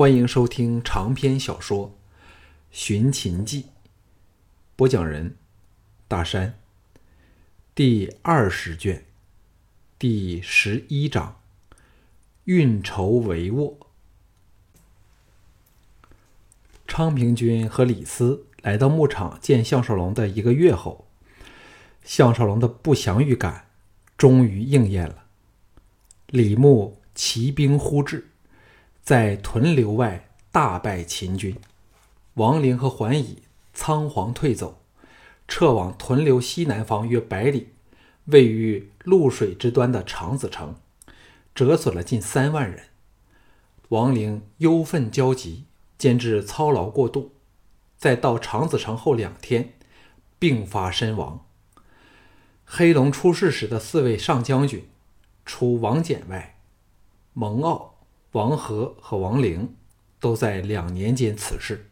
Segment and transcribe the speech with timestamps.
[0.00, 1.88] 欢迎收听长篇小说
[2.70, 3.64] 《寻秦记》，
[4.74, 5.36] 播讲人：
[6.08, 6.58] 大山。
[7.74, 9.04] 第二十卷，
[9.98, 11.38] 第十一章：
[12.44, 13.76] 运筹帷幄。
[16.88, 21.04] 昌平君和李斯来到牧场见项少龙的一个月后，
[22.02, 23.66] 项少龙的不祥预感
[24.16, 25.24] 终于应验了。
[26.28, 28.29] 李牧骑兵忽至。
[29.02, 31.56] 在屯留外大败秦军，
[32.34, 34.80] 王陵和桓乙仓皇退走，
[35.48, 37.68] 撤往屯留西南方约百里、
[38.26, 40.76] 位于潞水之端的长子城，
[41.54, 42.84] 折损了近三万人。
[43.88, 45.64] 王陵忧愤焦急，
[45.98, 47.32] 兼至操劳过度，
[47.96, 49.74] 在到长子城后两天
[50.38, 51.44] 病发身亡。
[52.64, 54.88] 黑龙出事时的四位上将军，
[55.44, 56.60] 除王翦外，
[57.32, 57.89] 蒙骜。
[58.32, 59.74] 王和和王陵
[60.20, 61.90] 都在两年间辞世，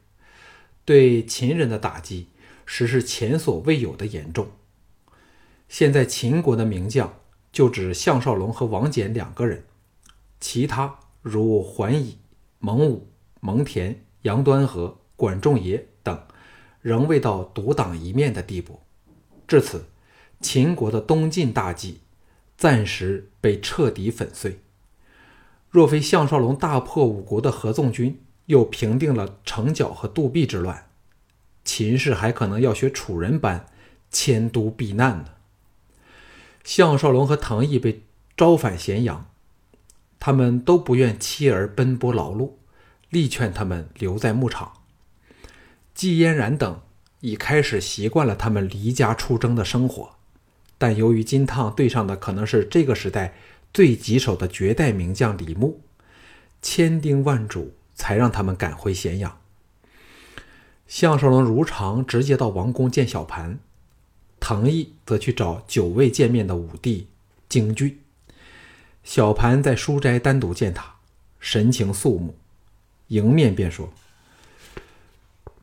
[0.85, 2.29] 对秦人的打击
[2.65, 4.49] 实是前所未有的严重。
[5.69, 9.65] 现在秦国的名将就只项少龙和王翦两个人，
[10.39, 12.19] 其他如桓乙、
[12.59, 13.09] 蒙武、
[13.41, 16.23] 蒙恬、杨端和、管仲爷等，
[16.81, 18.81] 仍未到独当一面的地步。
[19.49, 19.87] 至此，
[20.41, 22.01] 秦国的东晋大计
[22.57, 24.61] 暂时被彻底粉碎。
[25.71, 30.87] 若非项少龙大破五国的合纵军，又平定了城角和杜壁之乱，
[31.63, 33.67] 秦氏还可能要学楚人般
[34.11, 35.25] 迁都避难呢。
[36.65, 38.03] 项少龙和唐毅被
[38.35, 39.27] 招返咸阳，
[40.19, 42.53] 他们都不愿妻儿奔波劳碌，
[43.11, 44.73] 力劝他们留在牧场。
[45.95, 46.81] 季嫣然等
[47.21, 50.13] 已开始习惯了他们离家出征的生活，
[50.79, 53.35] 但由于金汤对上的可能是这个时代。
[53.73, 55.81] 最棘手的绝代名将李牧，
[56.61, 59.41] 千叮万嘱才让他们赶回咸阳。
[60.87, 63.59] 项少龙如常直接到王宫见小盘，
[64.41, 67.09] 唐毅则去找久未见面的武帝
[67.49, 68.01] 京俊。
[69.05, 70.97] 小盘在书斋单独见他，
[71.39, 72.37] 神情肃穆，
[73.09, 73.93] 迎面便说：“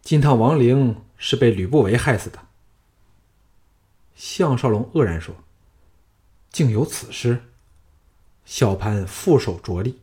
[0.02, 2.40] 金汤王陵是被吕不韦害死的。”
[4.16, 5.36] 项少龙愕然说
[6.52, 7.42] ：“竟有此事？”
[8.46, 10.00] 小潘负手着力，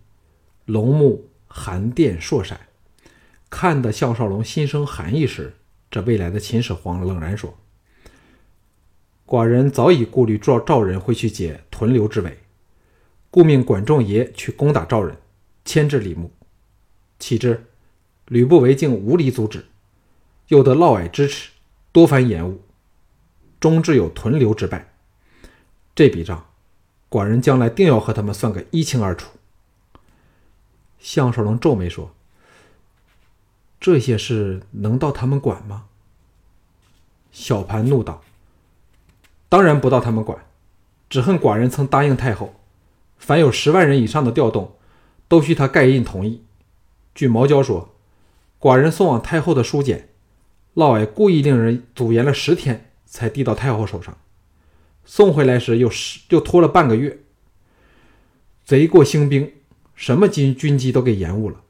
[0.64, 2.58] 龙目寒电烁闪，
[3.48, 5.54] 看得项少龙心生寒意时，
[5.88, 7.56] 这未来的秦始皇冷然说
[9.24, 12.36] ：“寡人早已顾虑赵赵人会去解屯留之围，
[13.30, 15.16] 故命管仲爷去攻打赵人，
[15.64, 16.30] 牵制李牧。
[17.20, 17.64] 岂知
[18.26, 19.64] 吕不韦竟无理阻止，
[20.48, 21.50] 又得嫪毐支持，
[21.92, 22.60] 多番延误，
[23.60, 24.92] 终至有屯留之败。
[25.94, 26.44] 这笔账。”
[27.12, 29.32] 寡人将来定要和他们算个一清二楚。
[30.98, 32.14] 项少龙皱眉说
[33.78, 35.84] ：“这些事能到他们管吗？”
[37.30, 38.22] 小盘怒道
[39.50, 40.42] ：“当然不到他们管，
[41.10, 42.54] 只恨寡人曾答应太后，
[43.18, 44.76] 凡有十万人以上的调动，
[45.28, 46.42] 都需他盖印同意。
[47.14, 47.94] 据毛娇说，
[48.58, 50.08] 寡人送往太后的书简，
[50.72, 54.16] 嫪毐故意令人阻延了十天，才递到太后手上。”
[55.04, 57.18] 送回来时又是又拖了半个月，
[58.64, 59.52] 贼过兴兵，
[59.94, 61.62] 什么军军机都给延误了。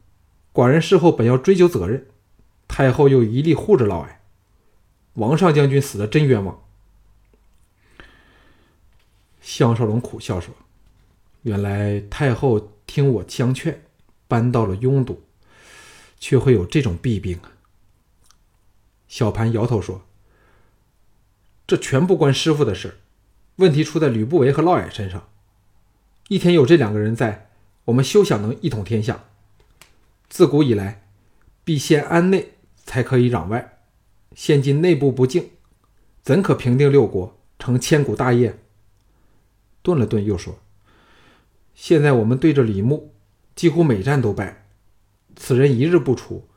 [0.52, 2.06] 寡人事后本要追究责任，
[2.68, 4.16] 太后又一力护着嫪毐，
[5.14, 6.62] 王上将军死的真冤枉。
[9.40, 10.54] 项少龙苦笑说
[11.42, 13.82] ：“原来太后听我相劝，
[14.28, 15.22] 搬到了拥堵，
[16.20, 17.52] 却会有这种弊病啊。”
[19.08, 20.02] 小盘摇头说
[21.66, 22.98] ：“这全不关师傅的事。”
[23.62, 25.28] 问题出在吕不韦和嫪毐身上。
[26.26, 27.48] 一天有这两个人在，
[27.84, 29.22] 我们休想能一统天下。
[30.28, 31.06] 自古以来，
[31.62, 33.78] 必先安内，才可以攘外。
[34.34, 35.50] 现今内部不敬，
[36.22, 38.58] 怎可平定六国，成千古大业？
[39.80, 40.58] 顿了顿，又说
[41.76, 43.12] ：“现在我们对着李牧，
[43.54, 44.66] 几乎每战都败。
[45.36, 46.48] 此人一日不除，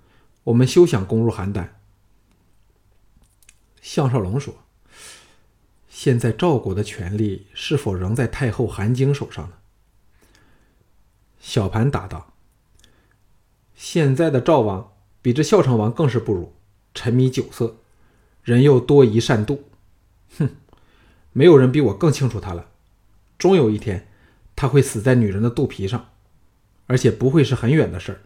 [0.45, 1.67] 我们休想攻入邯郸。”
[3.79, 4.64] 项少龙说。
[5.97, 9.53] 现在赵国的权力是否仍在太后韩晶手上呢？
[11.39, 12.33] 小盘答道
[13.75, 16.51] ：“现在的赵王比这孝成王更是不如，
[16.93, 17.77] 沉迷酒色，
[18.43, 19.59] 人又多疑善妒。
[20.37, 20.49] 哼，
[21.31, 22.67] 没有人比我更清楚他了。
[23.37, 24.09] 终有一天，
[24.53, 26.09] 他会死在女人的肚皮上，
[26.87, 28.19] 而且不会是很远的事儿。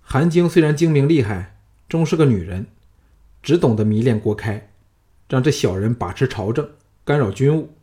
[0.00, 1.58] 韩晶虽然精明厉害，
[1.88, 2.66] 终是个女人，
[3.42, 4.67] 只懂得迷恋郭开。”
[5.28, 6.70] 让这小人把持朝政，
[7.04, 7.74] 干扰军务，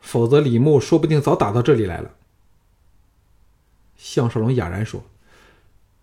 [0.00, 2.14] 否则李牧说不定早打到这里来了。
[3.96, 5.04] 项少龙哑然说：“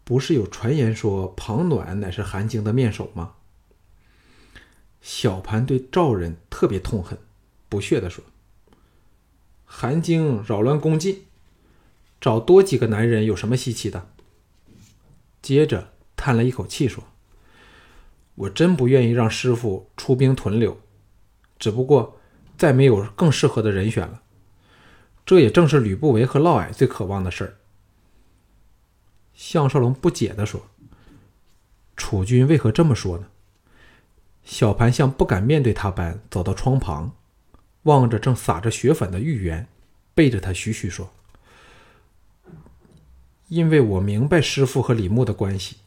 [0.06, 3.34] 不是有传言说庞暖乃是韩荆的面首吗？
[5.02, 7.18] 小盘对赵人特别痛恨，
[7.68, 8.24] 不屑地说
[9.66, 11.26] ：“韩荆扰乱宫禁，
[12.22, 14.10] 找多几个男人有什么稀奇的？”
[15.42, 17.04] 接着叹了一口气说
[18.38, 20.80] ：“我真不愿意让师傅出兵屯留，
[21.58, 22.20] 只不过
[22.56, 24.22] 再没有更适合的人选了。
[25.26, 27.56] 这也正是吕不韦和嫪毐最渴望的事儿。”
[29.34, 30.68] 项少龙不解地说
[31.98, 33.28] ：“楚军为何这么说呢？”
[34.46, 37.12] 小盘像不敢面对他般走到窗旁，
[37.84, 39.68] 望着正撒着血粉的玉园，
[40.14, 41.12] 背着他徐徐说
[43.50, 45.78] ：“因为我明白师傅和李牧的关系，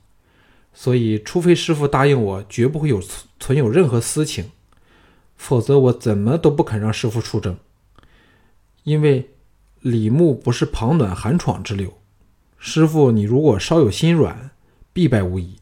[0.73, 3.03] 所以除非师傅答应我绝不会有
[3.39, 4.51] 存有任何私情，
[5.37, 7.59] 否则我怎么都不肯让师傅出征。
[8.85, 9.31] 因为
[9.81, 11.99] 李牧不是庞暖、韩闯之流。”
[12.63, 14.51] 师傅，你如果稍有心软，
[14.93, 15.57] 必败无疑。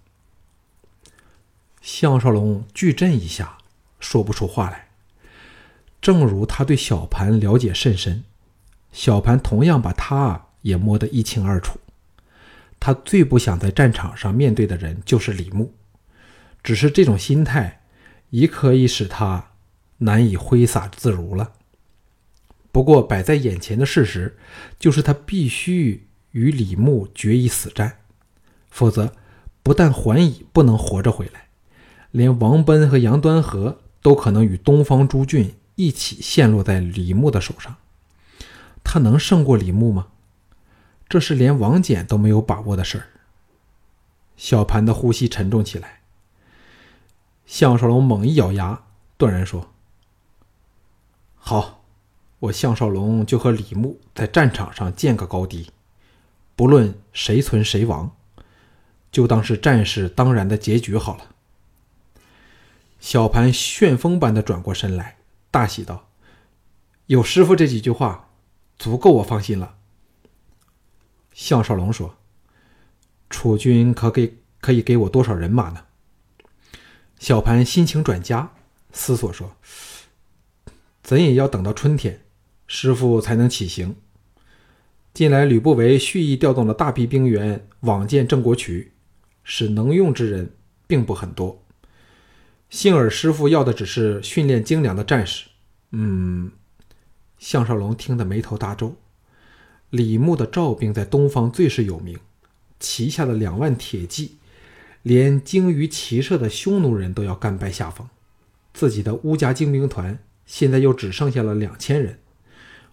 [1.81, 3.59] 项少龙巨震一下，
[4.01, 4.89] 说不出话来。
[6.01, 8.25] 正如他对小盘了解甚深，
[8.93, 11.79] 小盘同样把他也摸得一清二楚。
[12.81, 15.75] 他最不想在战场上面对的人就是李牧，
[16.63, 17.83] 只是这种心态
[18.31, 19.53] 已可以使他
[19.99, 21.53] 难以挥洒自如了。
[22.73, 24.37] 不过摆在眼前的事实
[24.79, 26.05] 就是他必须。
[26.33, 28.01] 与李牧决一死战，
[28.71, 29.15] 否则
[29.63, 31.49] 不但桓乙不能活着回来，
[32.11, 37.75] 连王奔和杨端和都可能与东方诸郡一起陷落在李牧的手上。
[38.85, 40.09] 他能胜过李牧吗？
[41.09, 43.07] 这是连王翦都没有把握的事儿。
[44.37, 46.01] 小盘的呼吸沉重起来。
[47.47, 48.83] 项少龙猛一咬牙，
[49.17, 49.73] 断然说
[51.35, 51.83] ：“好，
[52.41, 55.71] 我项少龙就和李牧在战场上见个高低。”
[56.55, 58.15] 不论谁存谁亡，
[59.11, 61.29] 就当是战事当然的结局好了。
[63.01, 65.17] 小盘旋风般的转过身来，
[65.53, 66.09] 大喜道
[67.07, 68.29] ：“有师傅这几句话，
[68.77, 69.77] 足够我放心了。”
[71.39, 72.17] 项少龙说
[73.31, 75.85] ：“楚军可给可以给我多少人马呢？”
[77.21, 78.55] 小盘心情转佳，
[78.91, 79.55] 思索说
[81.01, 82.23] ：“怎也要等到春天，
[82.67, 83.95] 师傅才能起行。”
[85.15, 88.93] 近来，吕不韦蓄意调动了大批兵员往见郑国渠，
[89.45, 90.57] 使能用之人
[90.89, 91.65] 并不很多。
[92.69, 95.47] 幸而师傅要的只是训练精良的战士。
[95.93, 96.51] 嗯，
[97.39, 98.97] 项少龙听得眉头大皱。
[99.91, 102.19] 李牧的赵兵在东方最是有名，
[102.79, 104.37] 旗下的两万铁骑，
[105.03, 108.09] 连精于骑射的匈奴人都要甘拜下风。
[108.75, 112.19] 自己的乌家精兵团现在又只剩下了两千人，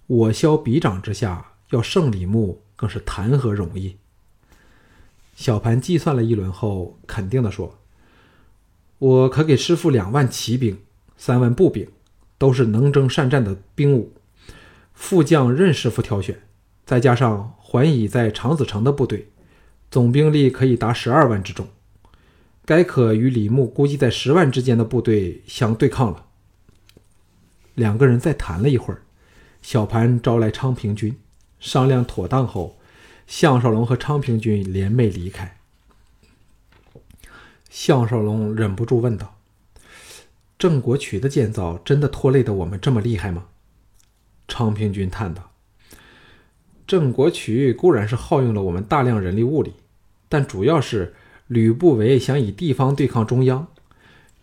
[0.07, 1.51] 我消彼长之下。
[1.71, 3.97] 要胜李牧更是谈何容易？
[5.35, 7.79] 小盘计算了一轮后，肯定地说
[8.99, 10.79] ：“我可给师傅两万骑兵，
[11.17, 11.89] 三万步兵，
[12.37, 14.13] 都是能征善战的兵伍。
[14.93, 16.43] 副将任师傅挑选，
[16.85, 19.29] 再加上桓乙在长子城的部队，
[19.89, 21.67] 总兵力可以达十二万之众，
[22.63, 26.27] 该可与李牧估计在十万之间的部队相对抗了。”
[27.73, 29.01] 两个人再谈了一会儿，
[29.61, 31.17] 小盘招来昌平君。
[31.57, 32.77] 商量妥当后，
[33.25, 35.57] 项少龙和昌平君联袂离开。
[37.71, 39.37] 项少龙忍不住问道
[40.59, 43.47] ：“郑国渠的建造真的拖累的我们这么厉害吗？”
[44.47, 45.51] 昌平君叹道
[46.87, 49.73] ：“郑国渠固然是耗用了我们大量人力物力，
[50.29, 51.15] 但主要是
[51.47, 53.67] 吕不韦想以地方对抗中央，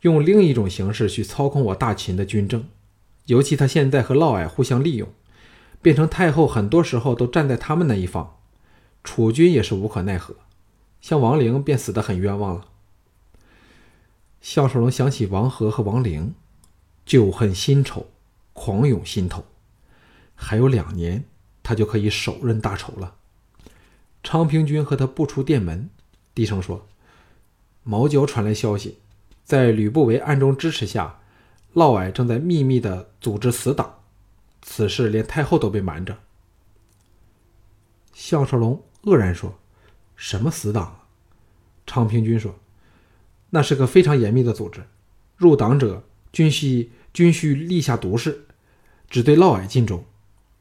[0.02, 2.64] 用另一种形式去操控我大秦的军政，
[3.26, 5.08] 尤其他现在和嫪毐互相利用。”
[5.82, 8.36] 变成太后，很多时候都站在他们那一方，
[9.02, 10.36] 楚军也是无可奈何，
[11.00, 12.66] 像王陵便死得很冤枉了。
[14.40, 16.34] 项少龙想起王和和王陵，
[17.04, 18.06] 旧恨新仇，
[18.52, 19.44] 狂涌心头。
[20.36, 21.24] 还有两年，
[21.62, 23.16] 他就可以手刃大仇了。
[24.22, 25.90] 昌平君和他不出殿门，
[26.34, 26.86] 低声说
[27.82, 28.98] ：“毛角传来消息，
[29.44, 31.20] 在吕不韦暗中支持下，
[31.74, 33.98] 嫪毐正在秘密的组织死党。”
[34.62, 36.18] 此事连太后都被瞒着。
[38.12, 39.58] 项少龙愕然说
[40.14, 41.00] ：“什么死党？”
[41.84, 42.54] 昌平君说
[43.50, 44.84] ：“那是个非常严密的组织，
[45.36, 48.46] 入党者均需均需立下毒誓，
[49.10, 50.04] 只对嫪毐尽忠，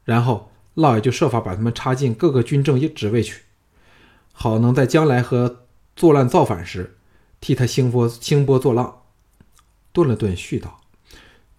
[0.04, 3.42] 然后嫪毐就设法把他们插进各个军政一职位去，
[4.32, 6.96] 好能在将来和作乱造反时
[7.40, 9.02] 替他兴波兴波作浪。”
[9.92, 10.80] 顿了顿，续道：“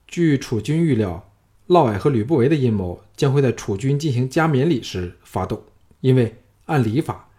[0.08, 1.30] 据楚军预料。”
[1.68, 5.64] 嫪毐和吕不韦的阴谋将会在楚军进行加冕礼时发动，
[6.02, 7.30] 因为按礼法，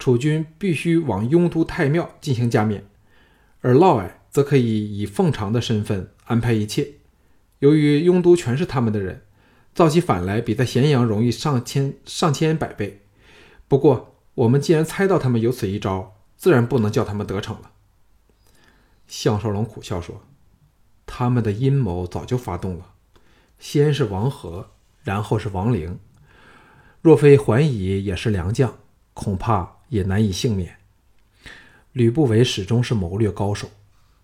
[0.00, 2.84] 楚军必须往雍都太庙进行加冕，
[3.60, 6.94] 而嫪毐则可以以奉常的身份安排一切。
[7.60, 9.22] 由于雍都全是他们的人，
[9.78, 13.02] 造起反来比在咸阳容易上千上千百倍。
[13.68, 17.70] 不过，我们既然猜到他们有此一招，自然不能叫他们得逞了。
[19.06, 20.22] 项少龙苦笑说
[21.06, 22.94] ：“他们的阴谋早就发动了，
[23.60, 24.70] 先是王和，
[25.04, 26.00] 然后是王陵。
[27.00, 28.78] 若非桓乙也是良将，
[29.14, 30.76] 恐怕也难以幸免。
[31.92, 33.70] 吕不韦始终是谋略高手，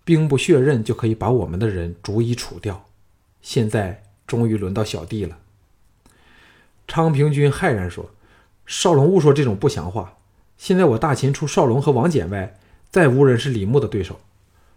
[0.03, 2.83] 兵不血刃就可以把我们的人逐一除掉。
[3.41, 5.37] 现在终于轮到小弟了。”
[6.87, 8.11] 昌平君骇然说
[8.65, 10.17] ：“少龙勿说这种不祥话！
[10.57, 12.57] 现在我大秦除少龙和王翦外，
[12.89, 14.19] 再无人是李牧的对手。”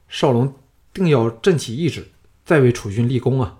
[0.08, 0.54] 少龙
[0.92, 2.08] 定要振起意志，
[2.44, 3.58] 再为楚军立功啊！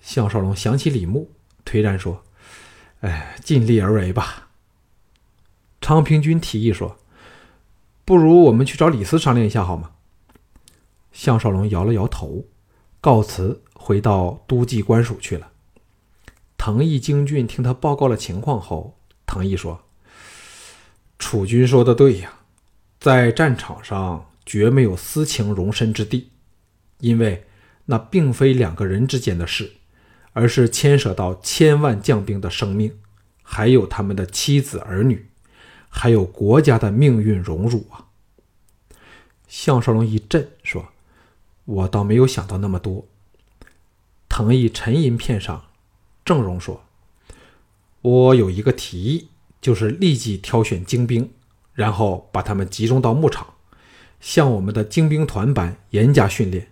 [0.00, 1.30] 项少龙想起李牧，
[1.64, 2.22] 颓然说
[3.00, 4.48] ：“哎，尽力而为吧。”
[5.80, 6.96] 昌平君提议说
[8.04, 9.90] ：“不如我们去找李斯商量一下，好吗？”
[11.12, 12.44] 项少龙摇了摇头，
[13.00, 15.50] 告辞，回到都记官署去了。
[16.56, 19.82] 藤毅京俊听他报告了情况后，藤毅说
[21.18, 22.40] ：“楚军说的对呀，
[22.98, 26.28] 在战场上。”绝没有私情容身之地，
[27.00, 27.46] 因为
[27.86, 29.72] 那并非两个人之间的事，
[30.34, 32.94] 而是牵涉到千万将兵的生命，
[33.42, 35.30] 还有他们的妻子儿女，
[35.88, 38.08] 还有国家的命运荣辱啊！
[39.48, 40.88] 项少龙一震，说
[41.64, 43.08] ：“我倒没有想到那么多。”
[44.28, 45.64] 藤毅沉吟片上，
[46.24, 46.84] 郑荣说
[48.02, 49.28] ：“我有一个提议，
[49.60, 51.30] 就是立即挑选精兵，
[51.74, 53.46] 然后把他们集中到牧场。”
[54.20, 56.68] 像我们的精兵团般严加训练，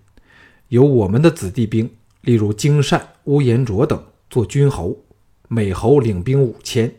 [0.68, 4.96] 由我们的子弟兵，例如金善、乌延灼等做军侯，
[5.48, 6.94] 每侯领兵五千，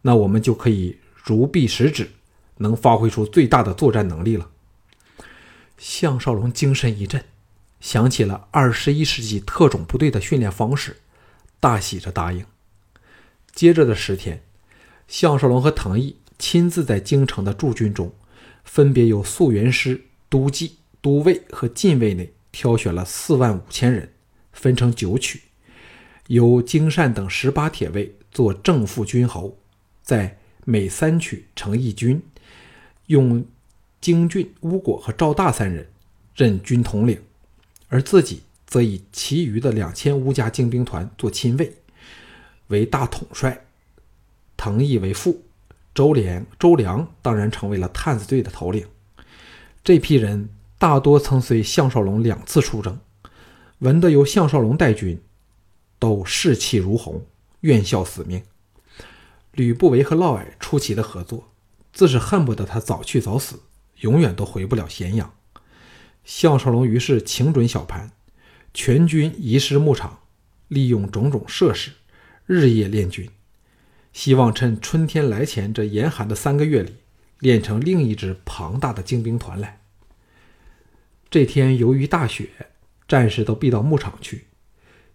[0.00, 2.08] 那我们就可以如臂使指，
[2.56, 4.48] 能发挥出最大的作战能力了。
[5.76, 7.22] 项少龙精神一振，
[7.78, 10.96] 想起了二十一世纪特种部队的训练方式，
[11.60, 12.44] 大喜着答应。
[13.54, 14.42] 接着的十天，
[15.06, 18.12] 项少龙和唐毅亲自在京城的驻军中。
[18.62, 24.12] 分别由宿元师、都记、都尉和禁卫内挑选了四万五千人，
[24.52, 25.40] 分成九曲，
[26.28, 29.58] 由京善等十八铁卫做正副军侯，
[30.02, 32.22] 在每三曲成一军，
[33.06, 33.44] 用
[34.00, 35.90] 京俊、乌果和赵大三人
[36.36, 37.20] 任军统领，
[37.88, 41.76] 而自己则以其余的两千乌家精兵团做亲卫，
[42.68, 43.66] 为大统帅，
[44.56, 45.42] 藤毅为副。
[45.92, 48.86] 周良，周良当然成为了探子队的头领。
[49.82, 50.48] 这批人
[50.78, 53.00] 大多曾随项少龙两次出征，
[53.80, 55.20] 闻得由项少龙带军，
[55.98, 57.26] 都士气如虹，
[57.62, 58.40] 愿效死命。
[59.50, 61.50] 吕不韦和嫪毐出奇的合作，
[61.92, 63.62] 自是恨不得他早去早死，
[64.02, 65.34] 永远都回不了咸阳。
[66.24, 68.12] 项少龙于是请准小盘，
[68.72, 70.20] 全军移师牧场，
[70.68, 71.92] 利用种种设施，
[72.46, 73.28] 日夜练军。
[74.12, 76.96] 希望趁春天来前这严寒的三个月里，
[77.38, 79.80] 练成另一支庞大的精兵团来。
[81.28, 82.48] 这天由于大雪，
[83.06, 84.46] 战士都避到牧场去。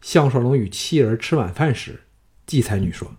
[0.01, 2.03] 项少龙与妻儿吃晚饭时，
[2.45, 3.13] 季才女说：“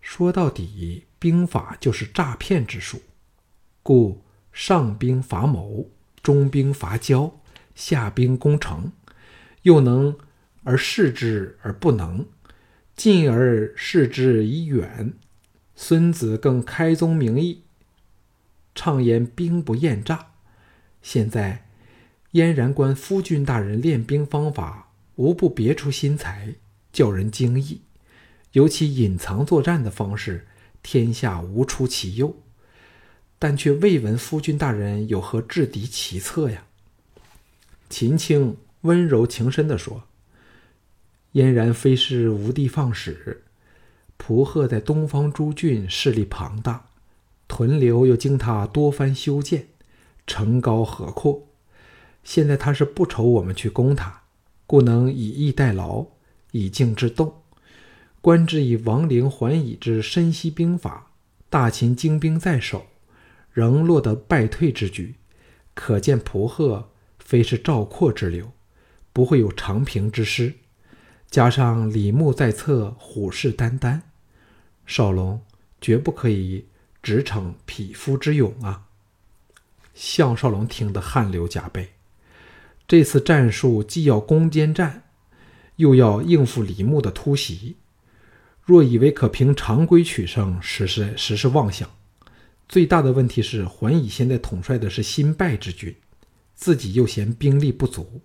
[0.00, 3.00] 说到底，兵法就是诈骗之术，
[3.82, 5.88] 故上兵伐谋，
[6.22, 7.40] 中兵伐交，
[7.74, 8.92] 下兵攻城，
[9.62, 10.16] 又能
[10.64, 12.26] 而示之而不能。”
[12.94, 15.14] 进而视之以远，
[15.74, 17.62] 孙子更开宗明义，
[18.74, 20.32] 畅言兵不厌诈。
[21.00, 21.66] 现在
[22.32, 26.56] 燕然观夫君大人练兵方法，无不别出心裁，
[26.92, 27.80] 叫人惊异。
[28.52, 30.46] 尤其隐藏作战的方式，
[30.82, 32.36] 天下无出其右。
[33.38, 36.64] 但却未闻夫君大人有何制敌奇策呀？
[37.88, 40.04] 秦青温柔情深地说。
[41.32, 43.42] 嫣然非是无的放矢，
[44.18, 46.90] 蒲贺在东方诸郡势力庞大，
[47.48, 49.68] 屯留又经他多番修建，
[50.26, 51.48] 城高河阔。
[52.22, 54.24] 现在他是不愁我们去攻他，
[54.66, 56.06] 故能以逸待劳，
[56.50, 57.34] 以静制动。
[58.20, 61.12] 观之以王陵、桓乙之深悉兵法，
[61.48, 62.86] 大秦精兵在手，
[63.50, 65.14] 仍落得败退之局，
[65.72, 68.52] 可见蒲贺非是赵括之流，
[69.12, 70.54] 不会有长平之师。
[71.30, 74.00] 加上李牧在侧，虎视眈眈，
[74.84, 75.40] 少龙
[75.80, 76.66] 绝不可以
[77.02, 78.88] 只逞匹夫之勇啊！
[79.94, 81.90] 项少龙听得汗流浃背。
[82.86, 85.04] 这次战术既要攻坚战，
[85.76, 87.76] 又要应付李牧的突袭，
[88.62, 91.88] 若以为可凭常规取胜，实是实是妄想。
[92.68, 95.94] 最大的问题是，桓乙现在统帅的是新败之军，
[96.54, 98.20] 自己又嫌兵力不足，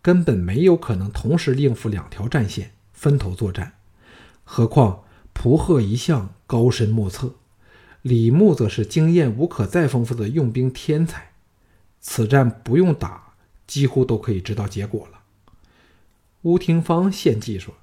[0.00, 3.74] 根本没有可能同时应付两条战线，分头作战。
[4.44, 7.34] 何况蒲贺一向高深莫测，
[8.02, 11.32] 李牧则是经验无可再丰富的用兵天才，
[12.00, 13.34] 此战不用打，
[13.66, 15.20] 几乎都可以知道结果了。
[16.42, 17.74] 乌廷芳献计说：“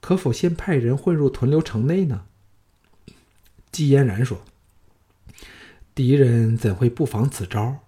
[0.00, 2.26] 可否先派人混入屯留城内呢？”
[3.72, 4.42] 季嫣然说
[5.94, 7.80] ：“敌人怎会不防此招？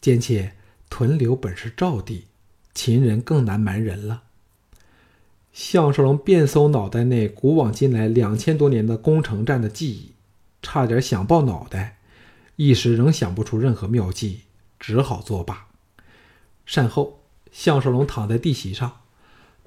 [0.00, 0.56] 兼且
[0.90, 2.26] 屯留本是赵地，
[2.74, 4.24] 秦人更难瞒人了。”
[5.52, 10.14] 项少龙遍搜脑袋内古往今来两千多年的攻城战的记忆，
[10.62, 11.98] 差点想爆脑袋，
[12.54, 14.42] 一时仍想不出任何妙计，
[14.78, 15.66] 只好作罢。
[16.64, 19.00] 善后，项少龙躺在地席上。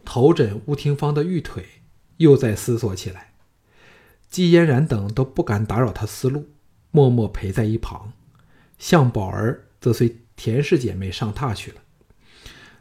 [0.06, 1.66] 头枕乌廷芳的玉腿，
[2.18, 3.34] 又在思索起来。
[4.30, 6.48] 季嫣然等都不敢打扰他思路，
[6.92, 8.14] 默默陪在一旁。
[8.80, 11.83] 向宝儿则随田氏姐妹上榻去了。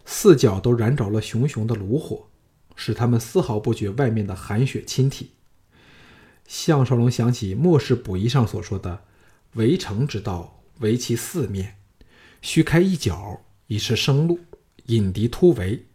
[0.05, 2.29] 四角都燃着了熊熊的炉火，
[2.75, 5.31] 使他们丝毫不觉外面的寒雪侵体。
[6.47, 9.05] 项少龙想起《末世补遗》上所说的
[9.55, 11.77] “围城之道，围其四面，
[12.41, 14.41] 须开一角，以示生路，
[14.87, 15.87] 引敌突围。”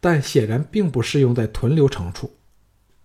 [0.00, 2.34] 但显然并不适用在屯留城处，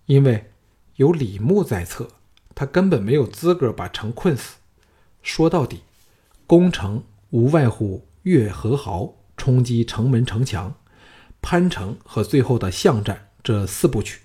[0.06, 0.52] 因为
[0.96, 2.08] 有李牧在侧，
[2.56, 4.56] 他根本没有资格把城困死。
[5.22, 5.82] 说到底，
[6.48, 9.17] 攻城无外乎越和壕、
[9.48, 10.76] 冲击城门城墙、
[11.42, 14.20] 攀城和最后的巷战这四部曲。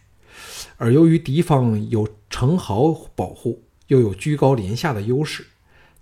[0.78, 5.46] 而由于敌方有城壕保护，又有居高临下的优势，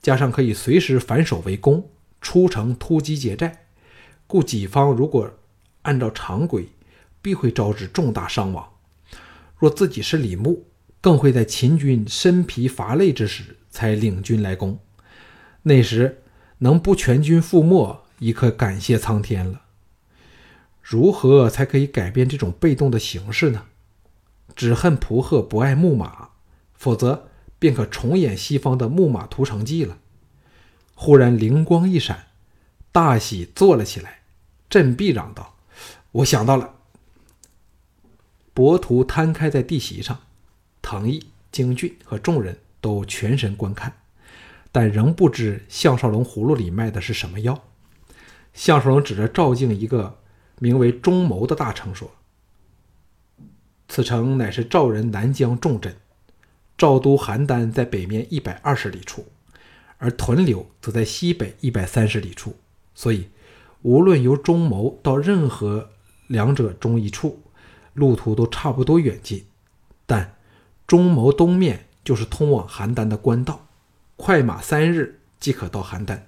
[0.00, 1.86] 加上可以随时反手围攻、
[2.22, 3.66] 出城突击劫寨，
[4.26, 5.30] 故己方如果
[5.82, 6.70] 按照常规，
[7.20, 8.66] 必会招致重大伤亡。
[9.58, 10.64] 若自己是李牧，
[11.02, 14.78] 更会在秦军身疲乏累之时才领军来攻。
[15.64, 16.22] 那时
[16.60, 19.62] 能不全军覆没，已可感谢苍天了。
[20.80, 23.64] 如何才可以改变这种被动的形式呢？
[24.56, 26.30] 只恨蒲鹤不爱木马，
[26.74, 27.28] 否则
[27.58, 29.98] 便可重演西方的木马屠城记了。
[30.94, 32.26] 忽然灵光一闪，
[32.90, 34.20] 大喜坐了起来，
[34.68, 35.56] 振臂嚷道。
[36.12, 36.74] 我想到了，
[38.52, 40.18] 博图摊开在地席上，
[40.82, 43.94] 唐毅、京俊和众人都全神观看，
[44.72, 47.62] 但仍不知项少龙葫芦里卖的是什么药。
[48.52, 50.18] 项少龙指着赵境一个
[50.58, 52.10] 名为中牟的大城说
[53.88, 55.96] ：“此城乃是赵人南疆重镇，
[56.76, 59.26] 赵都邯郸在北面一百二十里处，
[59.98, 62.56] 而屯留则在西北一百三十里处，
[62.94, 63.28] 所以
[63.82, 65.90] 无论由中牟到任何。”
[66.30, 67.42] 两者中一处，
[67.92, 69.46] 路途都差不多远近，
[70.06, 70.36] 但
[70.86, 73.66] 中牟东面就是通往邯郸的官道，
[74.14, 76.20] 快马三日即可到邯郸。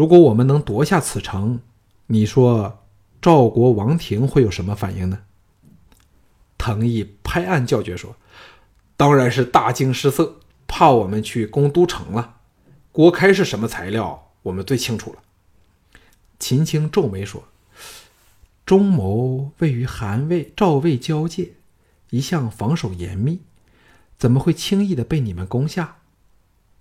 [0.00, 1.60] 如果我们能夺下此城，
[2.06, 2.86] 你说
[3.20, 5.24] 赵国王庭会有什么反应呢？
[6.56, 8.16] 藤毅拍案叫绝说
[8.96, 10.36] ：“当然是大惊失色，
[10.66, 12.36] 怕我们去攻都城了。
[12.90, 15.18] 国开是什么材料，我们最清楚了。”
[16.40, 17.44] 秦青皱眉说。
[18.64, 21.52] 中牟位于韩魏、赵魏交界，
[22.08, 23.42] 一向防守严密，
[24.16, 25.98] 怎么会轻易的被你们攻下？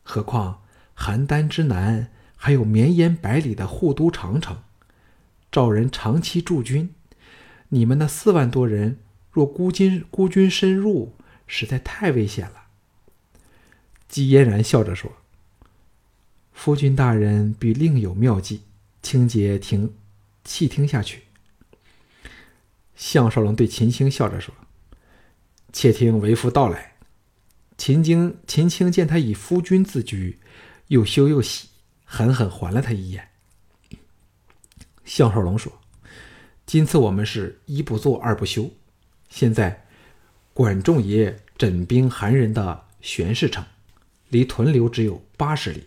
[0.03, 0.61] 何况
[0.95, 4.63] 邯郸之南还有绵延百里的护都长城，
[5.51, 6.95] 赵人长期驻军，
[7.67, 8.99] 你们那四万多人
[9.29, 11.13] 若孤军孤军深入，
[11.45, 12.67] 实在太危险了。
[14.07, 15.11] 姬嫣然笑着说
[16.53, 18.61] ：“夫君大人必另有妙计，
[19.01, 19.93] 请姐听，
[20.45, 21.23] 细听下去。”
[22.95, 24.55] 项少龙对秦青笑着说
[25.73, 26.93] ：“且听为夫道来。”
[27.77, 30.39] 秦京、秦青见他以夫君自居，
[30.87, 31.67] 又羞又喜，
[32.11, 33.29] 狠狠还了他一眼。
[35.05, 35.71] 项少龙说
[36.65, 38.71] ：“今次我们是一不做二不休。
[39.29, 39.85] 现在，
[40.55, 43.63] 管仲爷整兵韩人的玄氏城，
[44.29, 45.85] 离屯留只有八十里，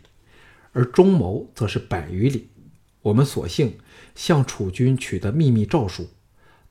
[0.72, 2.48] 而中牟则是百余里。
[3.02, 3.76] 我们索性
[4.14, 6.08] 向楚军取得秘密诏书。”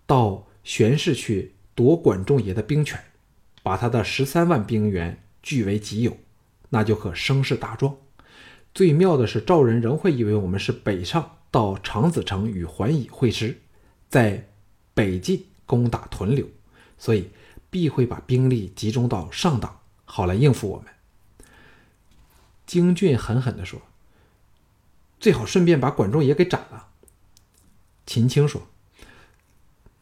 [0.08, 3.02] 到玄氏去夺管仲爷的兵权，
[3.62, 6.18] 把他的十三万兵员据为己有，
[6.70, 7.98] 那就可声势大壮。
[8.74, 13.60] 最妙的是，赵人仍会以为我们是北上到长子城与桓乙会师，
[14.10, 14.48] 在
[14.94, 16.48] 北进攻打屯留，
[16.98, 17.30] 所以
[17.70, 20.88] 必会把兵力集中到上党，好来应付我们。
[22.66, 23.82] 京俊狠狠地说
[25.20, 26.88] ：“最好顺便把管仲爷给斩了。”
[28.08, 28.68] 秦青说。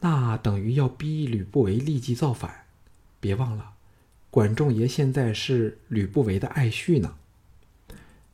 [0.02, 2.68] 那等于要逼吕不韦立即造反。
[3.20, 3.74] 别忘了，
[4.30, 7.16] 管仲爷现在是吕不韦的爱婿呢。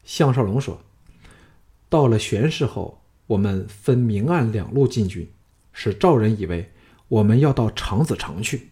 [0.06, 0.80] 项少龙说
[1.90, 5.30] ：“到了玄氏后，我们分明暗两路进军，
[5.74, 6.72] 使赵人以为
[7.08, 8.70] 我们要到长子城去，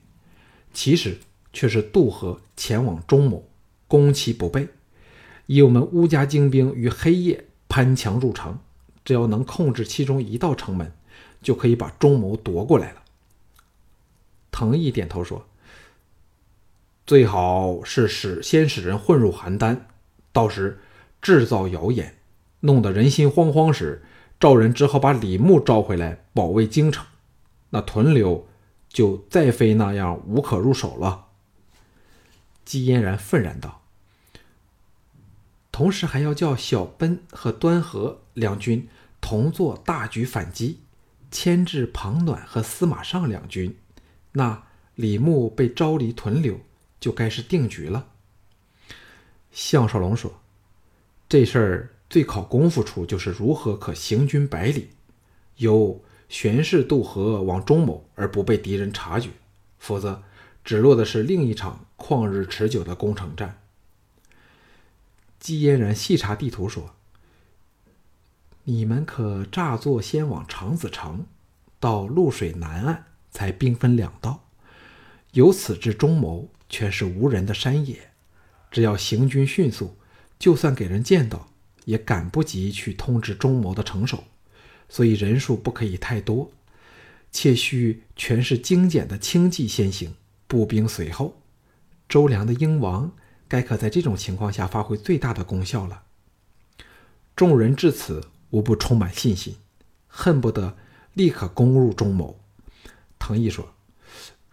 [0.74, 1.18] 其实
[1.52, 3.50] 却是渡河前往中牟，
[3.88, 4.68] 攻其不备。
[5.48, 8.60] 以我们乌家精兵于黑夜攀墙入城，
[9.04, 10.94] 只要能控制其中一道城门，
[11.42, 13.02] 就可以把中牟夺过来了。”
[14.52, 15.48] 藤毅点头说
[17.08, 19.80] ：“最好是使先使人混入邯郸，
[20.32, 20.80] 到时
[21.24, 22.18] 制造谣言，
[22.60, 24.04] 弄得人心惶惶时，
[24.40, 27.06] 赵人只好把李牧召回来保卫京城，
[27.70, 28.46] 那屯留
[28.90, 31.28] 就再非那样无可入手了。”
[32.66, 33.82] 姬嫣然愤然道
[35.72, 38.88] ：“同时还要叫小奔和端和两军
[39.22, 40.82] 同做大局反击，
[41.32, 43.78] 牵制庞暖和司马尚两军。”
[44.36, 44.64] 那
[44.96, 46.60] 李牧被招离屯留，
[47.00, 48.08] 就该是定局了。
[49.52, 50.42] 项少龙说
[51.34, 54.90] ：“这事儿最考功夫处，就是如何可行军百里，
[55.56, 59.32] 由玄氏渡河往中牟，而不被敌人察觉，
[59.80, 60.22] 否则
[60.64, 63.64] 只落的是另一场旷日持久的攻城战。”
[65.42, 66.94] 姬嫣然细查地图说
[68.66, 71.26] ：“你们可诈作先往长子城，
[71.80, 74.48] 到潞水南岸。”才兵分两道，
[75.32, 78.12] 由此至中牟全是无人的山野，
[78.70, 79.98] 只要行军迅速，
[80.40, 81.50] 就算给人见到，
[81.86, 84.24] 也赶不及去通知中牟的城守，
[84.90, 86.52] 所以人数不可以太多，
[87.32, 90.14] 且需全是精简的轻骑先行，
[90.48, 91.42] 步兵随后。
[92.10, 93.12] 周良的鹰王
[93.48, 96.04] 该可在这种情况下发挥最大的功效了。
[97.36, 99.56] 众人至此无不充满信心，
[100.08, 100.78] 恨不得
[101.14, 102.40] 立刻攻入中牟。
[103.18, 103.74] 藤毅说：“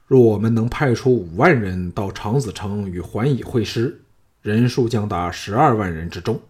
[0.07, 4.05] 若我们能派出五万人到长子城与桓乙会师，
[4.43, 6.41] 人数将达十二万人之众。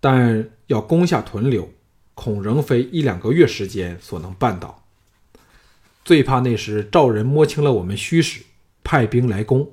[0.00, 1.70] 但要攻下屯留，
[2.14, 4.84] 恐仍非一两个月时间所能办到。
[6.04, 8.42] 最怕那时赵人摸清了我们虚实，
[8.82, 9.70] 派兵来攻，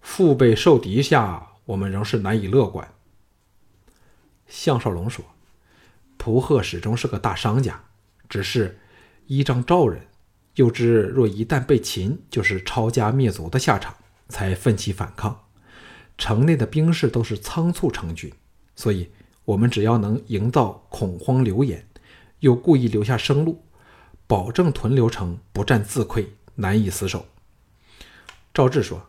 [0.00, 2.88] 腹背受敌下，我们仍是难以乐观。”
[4.48, 5.24] 项少龙说
[6.16, 7.84] ：“蒲贺始终是个大商家，
[8.28, 8.78] 只是
[9.26, 10.06] 依仗赵人。”
[10.56, 13.94] 又知若一旦被擒，就是抄家灭族的下场，
[14.28, 15.43] 才奋起反抗。
[16.16, 18.32] 城内的兵士都是仓促成军，
[18.74, 19.10] 所以
[19.44, 21.86] 我们只要能营造恐慌流言，
[22.40, 23.62] 又故意留下生路，
[24.26, 27.26] 保证屯留城不战自溃，难以死守。
[28.52, 29.08] 赵志说：“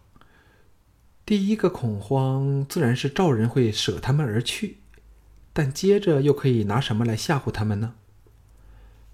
[1.26, 4.78] 第一个恐慌自然是赵人会舍他们而去，
[5.54, 7.96] 但接着又可以拿什么来吓唬他们呢？”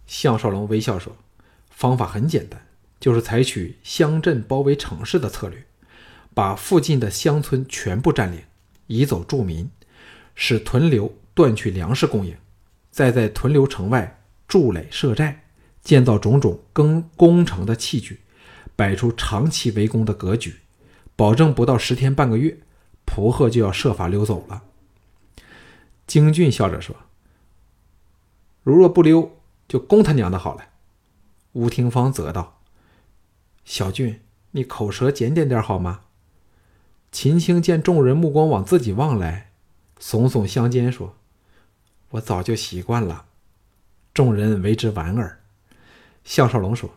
[0.07, 1.15] 项少龙微笑说。
[1.69, 2.67] 方法很简单，
[2.99, 5.65] 就是采取乡镇包围城市的策略，
[6.33, 8.43] 把附近的乡村全部占领，
[8.87, 9.69] 移走住民，
[10.33, 12.35] 使屯留断去粮食供应，
[12.89, 15.45] 再在屯留城外筑垒设寨，
[15.81, 18.21] 建造种种更工程的器具，
[18.75, 20.57] 摆出长期围攻的格局，
[21.15, 22.59] 保证不到十天半个月，
[23.05, 24.63] 蒲贺就要设法溜走了。
[26.07, 26.95] 京俊笑着说
[28.63, 30.65] ：“如若不溜，就攻他娘的好了。”
[31.53, 32.61] 吴廷芳则道
[33.65, 36.01] ：“小俊，你口舌检点点好吗？”
[37.11, 39.51] 秦青见众人目光往自己望来，
[39.99, 41.15] 耸耸香肩说
[42.11, 43.25] ：“我早就习惯了。”
[44.13, 45.39] 众人为之莞尔。
[46.23, 46.89] 项少龙说：“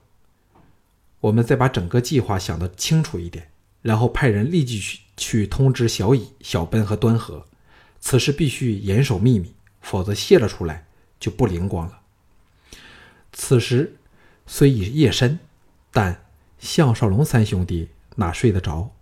[1.21, 3.51] 我们再把整个计划想得清楚一点，
[3.83, 7.47] 然后派人立即去去通知小乙、小奔和端和。
[8.01, 10.87] 此事必须严守秘密，否则泄了出来
[11.19, 12.01] 就不灵光了。”
[13.33, 13.97] 此时。
[14.47, 15.39] 虽已夜深，
[15.91, 16.27] 但
[16.59, 18.95] 项少龙三兄弟哪睡得着？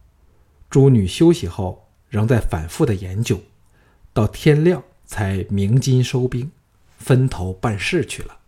[0.72, 3.38] 诸女休息后，仍在反复的研究，
[4.14, 6.50] 到天亮才鸣金收兵，
[6.96, 8.38] 分头办事去了。